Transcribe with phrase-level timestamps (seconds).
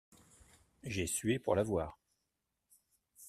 [0.81, 1.95] J'ai sué pour l'avoir.